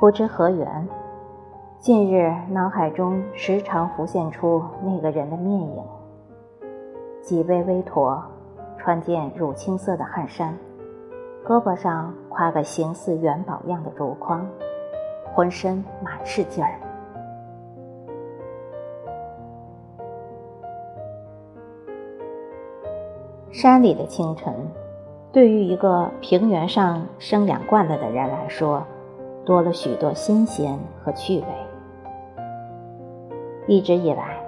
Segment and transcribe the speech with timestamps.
[0.00, 0.88] 不知何缘，
[1.78, 5.82] 近日脑海中时常浮现出那个人的面影。
[7.22, 8.22] 脊背微驼，
[8.76, 10.54] 穿件乳青色的汗衫，
[11.46, 14.46] 胳膊上挎个形似元宝样的竹筐，
[15.32, 16.74] 浑身满是劲儿。
[23.50, 24.52] 山里的清晨，
[25.32, 28.84] 对于一个平原上生养惯了的人来说，
[29.44, 31.46] 多了许多新鲜和趣味。
[33.66, 34.38] 一直以来，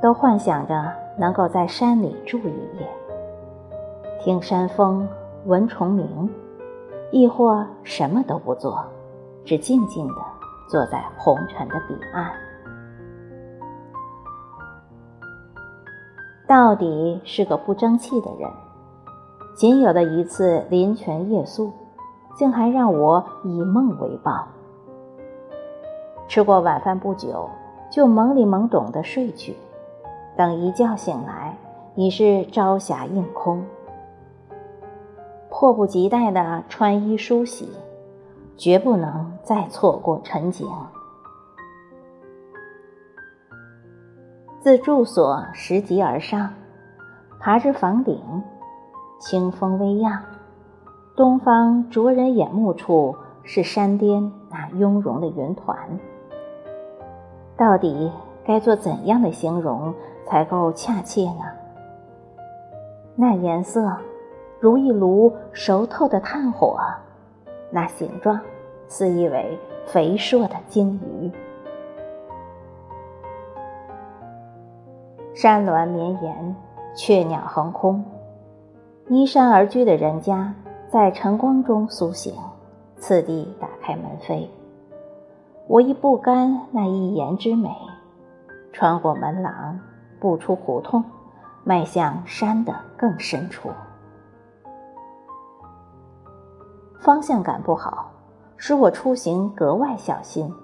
[0.00, 2.88] 都幻想着能够在山里住一夜，
[4.20, 5.06] 听山风，
[5.44, 6.30] 闻虫鸣，
[7.10, 8.84] 亦或什么都不做，
[9.44, 10.14] 只静静地
[10.68, 12.32] 坐在红尘的彼岸。
[16.46, 18.50] 到底是个不争气的人，
[19.54, 21.72] 仅有的一次林泉夜宿，
[22.34, 24.46] 竟还让我以梦为报。
[26.26, 27.48] 吃过晚饭不久，
[27.90, 29.56] 就懵里懵懂的睡去，
[30.36, 31.56] 等一觉醒来，
[31.94, 33.64] 已是朝霞映空。
[35.50, 37.70] 迫不及待的穿衣梳洗，
[38.56, 40.68] 绝不能再错过晨景。
[44.60, 46.50] 自住所拾级而上，
[47.38, 48.18] 爬至房顶，
[49.20, 50.20] 清风微漾。
[51.16, 55.76] 东方灼人眼目处是山巅那雍容的云团。
[57.56, 58.10] 到底
[58.44, 59.94] 该做怎样的形容
[60.26, 61.44] 才够恰切呢？
[63.14, 63.96] 那颜色
[64.58, 66.80] 如一炉熟透的炭火，
[67.70, 68.40] 那形状
[68.88, 69.56] 似一尾
[69.86, 71.30] 肥硕的鲸鱼。
[75.32, 76.56] 山峦绵延，
[76.96, 78.04] 雀鸟横空，
[79.08, 80.52] 依山而居的人家
[80.94, 82.32] 在晨光中苏醒，
[82.98, 84.46] 次第打开门扉。
[85.66, 87.68] 我亦不甘那一言之美，
[88.72, 89.80] 穿过门廊，
[90.20, 91.02] 步出胡同，
[91.64, 93.70] 迈向山的更深处。
[97.00, 98.12] 方向感不好，
[98.56, 100.54] 使我出行格外小心，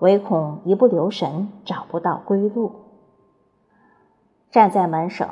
[0.00, 2.70] 唯恐一不留神找不到归路。
[4.50, 5.26] 站在门首，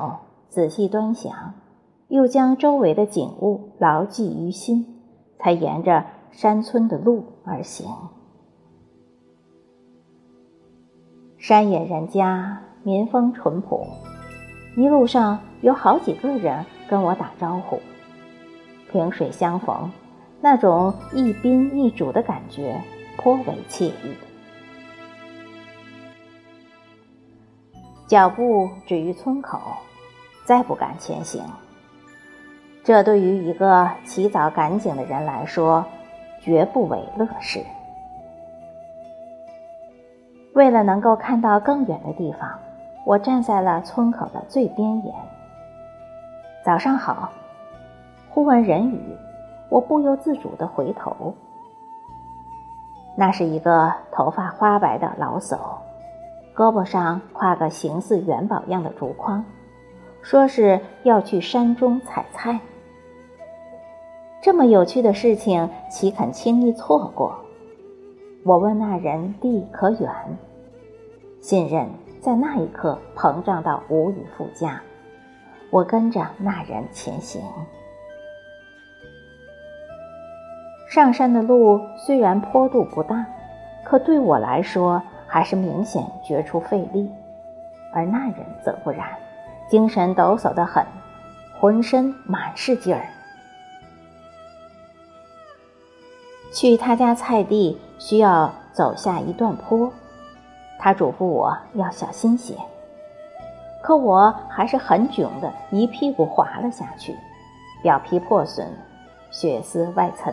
[0.49, 1.53] 仔细端详，
[2.09, 5.03] 又将周围的景物牢记于心，
[5.39, 7.87] 才沿着山村的路而行。
[11.37, 13.87] 山野人家，民风淳朴，
[14.77, 17.79] 一路上有好几个人跟我打招呼，
[18.91, 19.91] 萍水相逢，
[20.41, 22.81] 那种一宾一主的感觉
[23.19, 24.17] 颇为惬意。
[28.07, 29.61] 脚步止于村口，
[30.47, 31.43] 再不敢前行。
[32.89, 35.85] 这对于一个起早赶景的人来说，
[36.41, 37.63] 绝不为乐事。
[40.55, 42.49] 为了能够看到更远的地方，
[43.05, 45.15] 我站在了村口的最边沿。
[46.65, 47.31] 早上好，
[48.31, 48.99] 忽闻人语，
[49.69, 51.35] 我不由自主地回头。
[53.15, 55.59] 那是一个头发花白的老叟。
[56.57, 59.45] 胳膊上挎个形似元宝样的竹筐，
[60.23, 62.59] 说是要去山中采菜。
[64.41, 67.37] 这么有趣的事情，岂肯轻易错过？
[68.45, 70.11] 我问那人地可远？
[71.41, 71.89] 信任
[72.21, 74.81] 在那一刻膨胀到无以复加。
[75.71, 77.43] 我跟着那人前行。
[80.89, 83.27] 上山的路虽然坡度不大，
[83.85, 85.03] 可对我来说。
[85.31, 87.07] 还是明显觉出费力，
[87.93, 89.07] 而那人则不然，
[89.69, 90.83] 精神抖擞的很，
[91.61, 93.05] 浑身满是劲儿。
[96.53, 99.93] 去他家菜地需要走下一段坡，
[100.79, 102.55] 他嘱咐我要小心些，
[103.83, 107.15] 可我还是很囧的一屁股滑了下去，
[107.83, 108.67] 表皮破损，
[109.31, 110.33] 血丝外涔，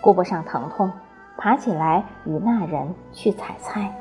[0.00, 0.90] 顾不上疼痛。
[1.38, 3.92] 爬起来与那人去采菜，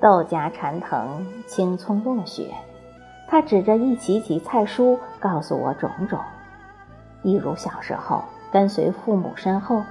[0.00, 2.54] 豆荚缠藤，青葱落雪。
[3.28, 6.18] 他指着一齐齐菜蔬，告诉我种种，
[7.22, 9.82] 一如小时候跟随父母身后，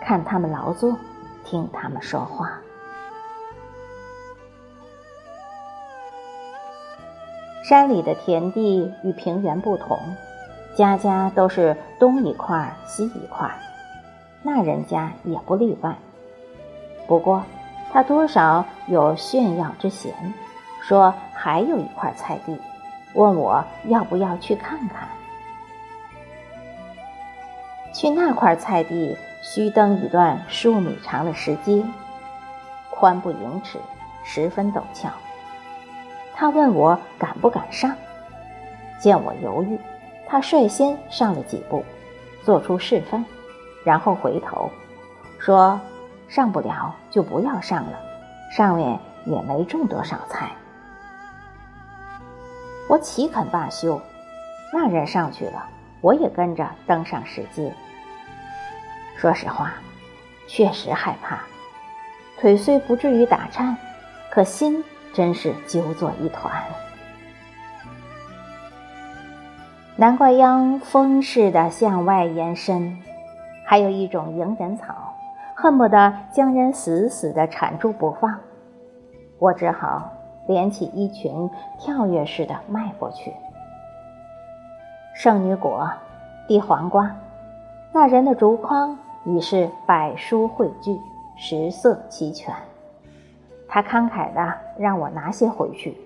[0.00, 0.96] 看他们劳作，
[1.44, 2.52] 听他们说话。
[7.62, 9.96] 山里的田地与平原不同，
[10.74, 13.48] 家家都是东一块西一块。
[14.42, 15.94] 那人家也不例外，
[17.06, 17.44] 不过
[17.92, 20.12] 他多少有炫耀之嫌，
[20.80, 22.58] 说还有一块菜地，
[23.14, 25.06] 问我要不要去看看。
[27.92, 31.84] 去那块菜地，需登一段数米长的石阶，
[32.90, 33.78] 宽不盈尺，
[34.24, 35.10] 十分陡峭。
[36.34, 37.94] 他问我敢不敢上，
[38.98, 39.78] 见我犹豫，
[40.26, 41.84] 他率先上了几步，
[42.44, 43.24] 做出示范，
[43.84, 44.70] 然后回头
[45.38, 45.78] 说
[46.28, 47.98] ：“上不了就不要上了，
[48.50, 50.50] 上面也没种多少菜。”
[52.88, 54.00] 我岂肯罢休？
[54.72, 55.68] 那人上去了，
[56.00, 57.72] 我也跟着登上石阶。
[59.16, 59.72] 说实话，
[60.46, 61.40] 确实害怕，
[62.38, 63.76] 腿虽不至于打颤，
[64.30, 64.82] 可心
[65.12, 66.52] 真是揪作一团。
[69.96, 72.96] 南怪秧风似的向外延伸，
[73.66, 75.14] 还有一种迎人草，
[75.54, 78.40] 恨不得将人死死的缠住不放。
[79.38, 80.10] 我只好
[80.48, 83.34] 连起衣裙，跳跃似的迈过去。
[85.14, 85.90] 圣女果，
[86.48, 87.14] 地黄瓜，
[87.92, 90.98] 那人的竹筐已是百蔬汇聚，
[91.36, 92.54] 食色齐全。
[93.68, 95.96] 他慷慨的让我拿些回去，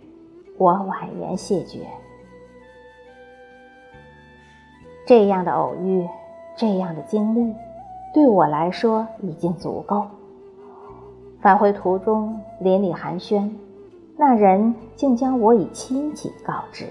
[0.58, 1.86] 我婉言谢绝。
[5.06, 6.08] 这样的偶遇，
[6.56, 7.54] 这样的经历，
[8.12, 10.06] 对我来说已经足够。
[11.40, 13.50] 返回途中，邻里寒暄，
[14.16, 16.86] 那人竟将我以亲戚告知。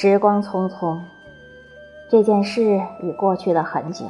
[0.00, 1.00] 时光匆匆，
[2.08, 4.04] 这件事已过去了很久，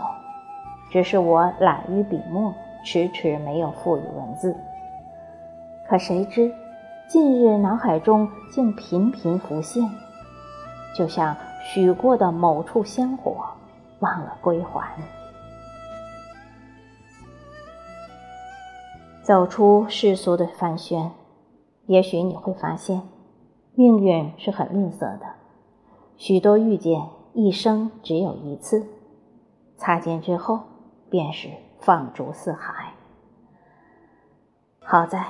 [0.91, 2.53] 只是我懒于笔墨，
[2.85, 4.55] 迟迟没有赋予文字。
[5.89, 6.53] 可谁知，
[7.09, 9.83] 近日脑海中竟频频浮现，
[10.95, 13.47] 就像许过的某处香火，
[14.01, 14.93] 忘了归还。
[19.23, 21.11] 走出世俗的帆旋，
[21.87, 23.01] 也许你会发现，
[23.75, 25.25] 命运是很吝啬的。
[26.19, 28.85] 许多遇见，一生只有一次，
[29.77, 30.59] 擦肩之后，
[31.09, 31.49] 便是
[31.79, 32.93] 放逐四海。
[34.81, 35.25] 好在，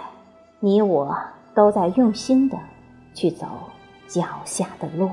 [0.61, 1.15] 你我
[1.55, 2.59] 都在用心的
[3.13, 3.47] 去走
[4.09, 5.11] 脚下的路。